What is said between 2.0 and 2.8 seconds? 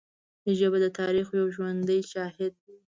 شاهد دی